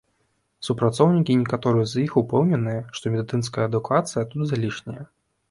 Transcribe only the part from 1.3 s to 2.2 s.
некаторых з іх